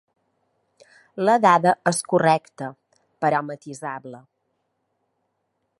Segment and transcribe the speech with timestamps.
[1.29, 2.69] La dada és correcta,
[3.25, 4.25] però matisable.